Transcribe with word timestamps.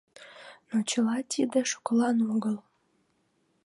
Но 0.69 0.77
чыла 0.89 1.17
тиде 1.31 1.59
шукылан 1.71 2.17
огыл. 2.33 2.55